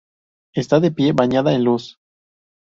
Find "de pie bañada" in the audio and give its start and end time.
0.79-1.53